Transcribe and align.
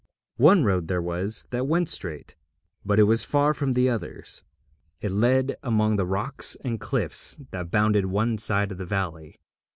One 0.37 0.63
road 0.63 0.87
there 0.87 0.99
was 0.99 1.45
that 1.51 1.67
went 1.67 1.87
straight, 1.87 2.35
but 2.83 2.97
it 2.97 3.03
was 3.03 3.23
far 3.23 3.53
from 3.53 3.73
the 3.73 3.87
others. 3.87 4.43
It 4.99 5.11
led 5.11 5.57
among 5.61 5.97
the 5.97 6.07
rocks 6.07 6.57
and 6.63 6.81
cliffs 6.81 7.37
that 7.51 7.69
bounded 7.69 8.07
one 8.07 8.39
side 8.39 8.71
of 8.71 8.79
the 8.79 8.85
valley. 8.87 9.39